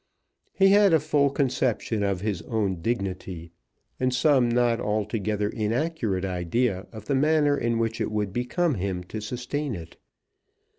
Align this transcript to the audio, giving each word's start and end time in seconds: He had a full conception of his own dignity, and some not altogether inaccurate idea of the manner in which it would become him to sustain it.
He 0.53 0.69
had 0.69 0.93
a 0.95 0.99
full 0.99 1.29
conception 1.29 2.01
of 2.01 2.21
his 2.21 2.41
own 2.49 2.81
dignity, 2.81 3.51
and 3.99 4.11
some 4.11 4.49
not 4.49 4.79
altogether 4.79 5.47
inaccurate 5.49 6.25
idea 6.25 6.87
of 6.91 7.05
the 7.05 7.13
manner 7.13 7.55
in 7.55 7.77
which 7.77 8.01
it 8.01 8.09
would 8.11 8.33
become 8.33 8.73
him 8.73 9.03
to 9.03 9.21
sustain 9.21 9.75
it. 9.75 9.97